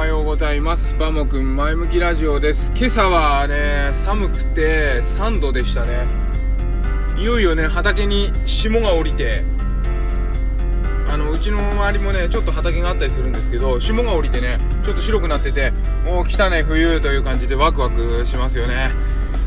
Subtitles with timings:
[0.00, 0.96] はようございます。
[0.96, 2.72] バモくん前向きラジオです。
[2.74, 6.06] 今朝はね寒くて3度でしたね。
[7.18, 9.44] いよいよね畑に霜が降りて
[11.06, 15.70] あのうちの周りもねちょっと畑があったりするんですけど霜が降りてねちょっと白くなってて
[16.06, 18.92] もう来たね冬という感じでワクワクしますよね。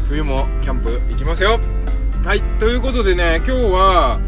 [0.07, 1.59] 冬もキャンプ行きますよ。
[2.25, 4.19] はいということでね今日は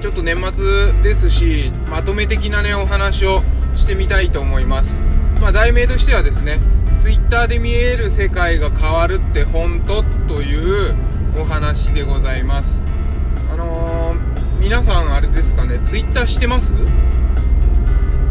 [0.00, 3.42] ちょっと年末ですしまとめ的なねお話を
[3.76, 5.00] してみたいと思います、
[5.40, 6.60] まあ、題名としてはですね
[6.98, 10.94] Twitter で見える世界が変わるって本当という
[11.36, 12.84] お話でございます。
[13.50, 16.74] あのー、皆さんあれですかね Twitter してます？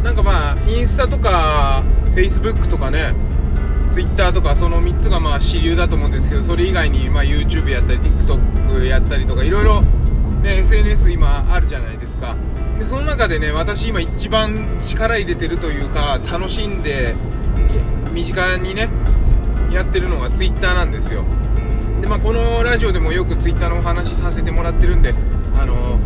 [0.03, 1.83] なんかまあインスタとか
[2.15, 3.13] Facebook とかね
[3.91, 12.00] Twitter とかその3つがまあ主流だと思うんですけどそれ以外にま YouTube やったり TikTok やったりとかいろいろね SNS 今あるじゃないですか。
[12.79, 17.15] でその中でね私今一番力入れてるというか楽しんで
[18.11, 18.89] 身近にね
[19.71, 21.23] やってるのが Twitter なんですよ。
[22.01, 25.13] で、まあ、このラジオでもよく Twitter のお話させてもらってるんで
[25.57, 25.99] あの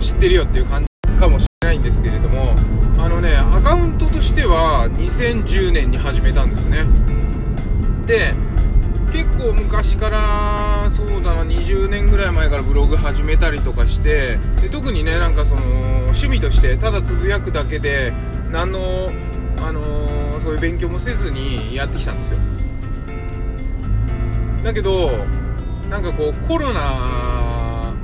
[0.00, 2.56] 知ってるよっていう感じかもしれないんですけれども
[2.98, 6.84] あのねアカウントとしては2010年に始めたんですね。
[8.06, 8.34] で
[9.12, 15.62] 結構昔からそうだな20年らい前からブログ始めたりとかしてで特にねなんかその
[16.04, 18.12] 趣味としてただつぶやくだけで
[18.50, 19.10] 何の、
[19.58, 22.38] あのー、そういう勉強もせずにやってきたんですよ。
[24.62, 25.10] だけど
[25.90, 27.94] なんかこうコロナ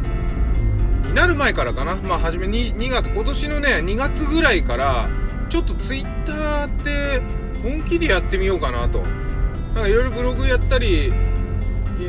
[1.05, 1.97] になる前からかな。
[1.97, 5.09] まあ初め 2, 2月今年のね2月ぐらいから
[5.49, 7.23] ちょっとツイッターって
[7.63, 9.05] 本気でやってみようかなと。
[9.75, 11.13] なんかいろいろブログやったり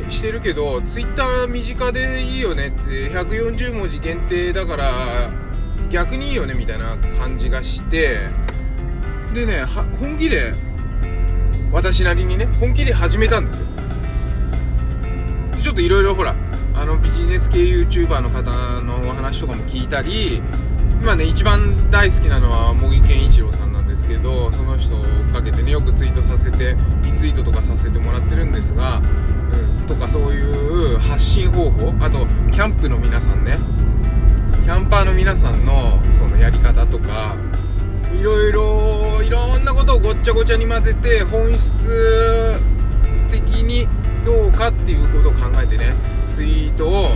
[0.08, 5.30] してるけど、ツイッター身近でいいよねって、140文字限定だから、
[5.90, 8.28] 逆にいいよねみたいな感じがして、
[9.34, 9.64] でね、
[9.98, 10.54] 本気で、
[11.72, 13.66] 私なりにね、本気で始めたんですよ。
[15.62, 16.34] ちょっといろいろほら、
[16.74, 20.42] あのビジネス系 YouTuber の方のお話とかも聞いたり、
[21.00, 29.02] 今ね、一番大好きなのは茂木健一郎さんなんですけどその人を追っかけてねよくツイートさせてリツイートとかさせてもらってるんですが、
[29.86, 31.92] とかそういう発信方法。
[32.00, 33.58] あとキャンプの皆さんね。
[34.62, 37.34] キャンパーの皆さんのそのやり方とか
[38.14, 42.60] いろいろいろんなことをごっちゃごちゃに混ぜて本質
[43.30, 43.88] 的に
[44.24, 45.94] どうかっていうことを考えてね。
[46.32, 47.08] ツイートを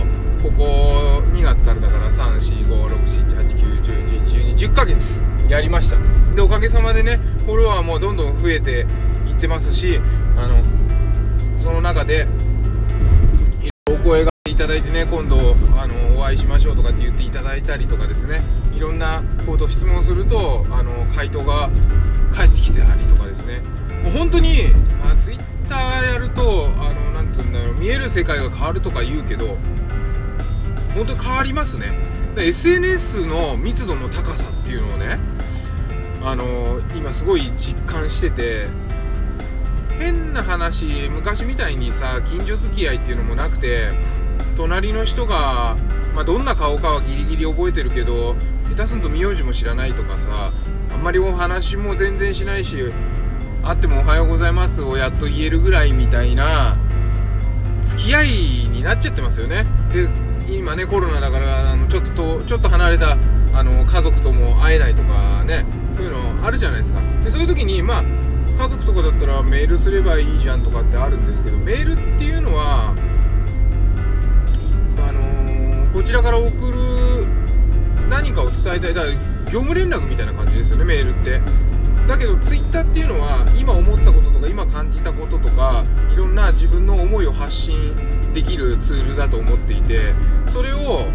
[0.43, 5.97] ここ2月からだから345678910111210ヶ月やりました。
[6.35, 8.85] でおかげさまでねフォロワーもどんどん増えて
[9.27, 9.99] いってますし
[10.37, 10.61] あの
[12.05, 12.27] その中で
[13.89, 18.41] お声がけいただいてね今度あのお会いしましょうとかって言っていただいたりとかですね。
[18.73, 21.69] いろんなこと質問するとあの回答が
[22.31, 23.61] 返ってきてたりとかですね。
[24.03, 24.65] もう本当に
[25.01, 29.57] まあ、ツイッターやるとあのなて言うんだろう見える世界が変わるとか言うけど
[30.93, 31.97] 本当に変わりますね。
[32.37, 35.17] SNS の密度の高さっていうのをね
[36.21, 38.67] あの今すごい実感してて
[40.05, 43.91] 変な話昔みたいにさ近所付き合いっていうのもなくて
[44.55, 45.77] 隣の人が、
[46.13, 48.35] まあ、どんな顔かはギリギリ覚えてるけど
[48.69, 50.53] 下手すんと名字も知らないとかさ
[50.93, 52.77] あんまりお話も全然しないし
[53.63, 56.77] 会っても「おはようございます」をやっと言えるぐらいみたいな
[57.81, 58.27] 付き合い
[58.69, 59.65] になっちゃってますよね。
[59.91, 60.07] で
[60.47, 63.17] 今ねコロナだからあのちょっととちょっと離れた
[63.53, 67.01] あの家族とも会えないとかねそういうのあるじゃないですか。
[67.23, 68.03] でそういう時にまあ
[68.57, 72.95] 家族とかだったらメールすればいいじゃんとかってあるんですけどメールっていうのは
[74.97, 77.27] あのー、こちらから送る
[78.09, 78.93] 何かを伝えたい。
[78.93, 79.13] だから
[79.45, 81.41] 業務連絡みたいな感じですよねメールって。
[82.07, 85.83] だけどツイッターっていうのは今思ったこととか今感じたこととか
[86.13, 90.13] いろんな自分の思いを発信できるツールだと思っていて
[90.47, 91.07] それを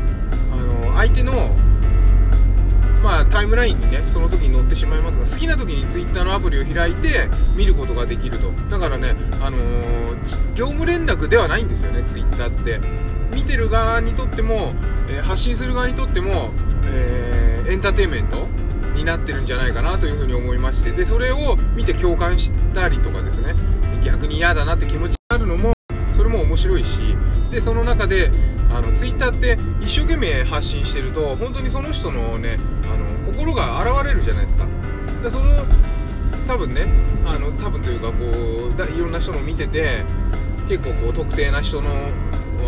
[0.52, 1.54] あの相手の
[3.02, 8.52] まあ、タイムラインにねその時に載ってしまいますが好きな時に Twitter のアプリを開いて見ることができると。
[8.70, 12.80] だからね、あのー、業務連絡ではないんですよね Twitter って。
[13.32, 14.72] 見てる側にとっても、
[15.08, 16.50] えー、発信する側にとっても、
[16.84, 18.48] えー、エンターテインメント
[18.94, 20.90] になってるんじゃないかなというふうに思いまして。
[20.92, 23.54] でそれを見て共感したりとかですね。
[24.02, 25.19] 逆に嫌だなって気持ち
[26.60, 27.16] 白いし
[27.50, 28.30] でその中で
[28.70, 34.66] あのツイッターって一生懸命発信してると本当にその人のねあの心が現れるじゃないですか。
[35.22, 35.64] でその
[36.46, 36.86] 多分ね
[37.24, 40.04] あの多分というかこうだいろんな人の見てて
[40.68, 41.90] 結構こう特定な人の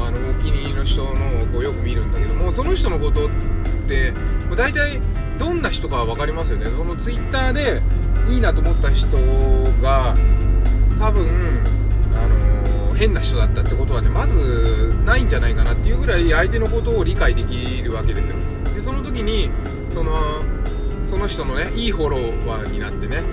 [0.04, 3.30] あのお気に入りの人のをこうよく見るんだけどもその人のことっ
[3.86, 4.14] て
[4.56, 5.00] 大体
[5.38, 6.66] どんな人かは分かりますよね。
[6.66, 7.82] そのツイッターで
[8.28, 9.18] いいなと思った人
[9.82, 10.16] が
[10.98, 11.81] 多分
[13.02, 18.36] 変な人だったってことはねまずないんじゃないかなっていうぐらい相手のことを理解できるわけですよ。
[18.72, 19.50] でその時に
[19.88, 20.40] その
[21.02, 22.16] その人のねいいフォロ
[22.48, 23.24] ワーになってね、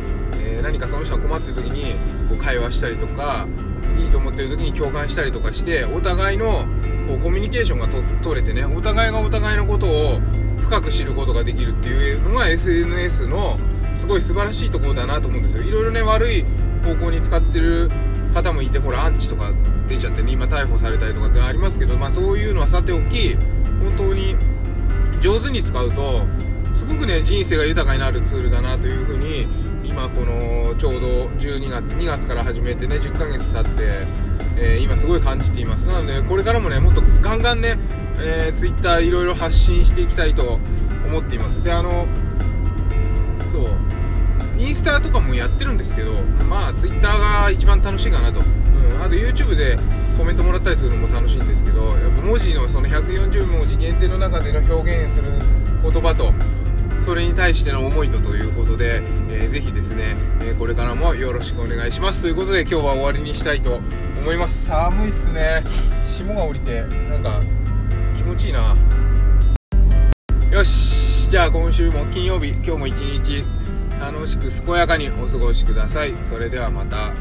[0.42, 1.94] えー、何かその人が困ってる時に
[2.30, 3.48] こう会話したりとか
[4.00, 6.66] いいと思ってる時に共感したりとかしてお互いの
[7.08, 7.88] こうコミュニケーションが
[8.24, 10.20] 取れてねお互いがお互いのことを
[10.58, 13.60] 深く知ることができるっていうのが SNS の
[13.94, 15.64] すごい素晴らしいところだなと思うんですよ。
[15.64, 16.44] いろいろね悪い
[16.84, 17.92] 方向に使ってる
[18.34, 19.54] 方もいてほらアンチとか
[19.88, 24.36] 出ちゃってね今逮捕されたりとかってありますけど、まあ、そういうのはさておき本当に
[25.22, 26.24] 上手に使うと
[26.72, 29.48] すごくね人生が豊かになるツールだなというふうに
[29.84, 31.08] 今このちょうど
[31.40, 34.08] 12月2月から始めてね10ヶ月経って、
[34.56, 35.88] えー、今すごい感じています。
[35.88, 37.78] なのでこれからもねもっとガンガンね、
[38.20, 40.60] えー、Twitter いろいろ発信していきたいと
[41.08, 41.64] 思っています。
[41.64, 42.06] であの
[43.52, 43.89] そう。
[44.60, 49.80] インスタとかもやってるんですけどまあ Twitter が一番楽しいかなと、うん、あと YouTube で
[50.18, 55.32] コメントもらったりするのも楽しいんですけどやっぱ文字のその140文字限定の中での表現する
[55.82, 56.34] 言葉と
[57.02, 62.24] それに対しての思いとということで、えー、ぜひですね、えー、これからもよろしくお願いします。
[62.24, 63.80] ということで今日は終わりにしたいと
[64.18, 64.66] 思います。
[64.66, 65.64] 寒いっすね。
[66.08, 67.42] 霜が降りてなんか
[68.18, 68.76] 気持ちいいな。
[70.52, 71.30] よし。
[71.30, 73.46] じゃあ今週も金曜日今日も一日
[74.00, 76.14] 楽しく健やかにお過ごしください。
[76.24, 77.14] それではまた。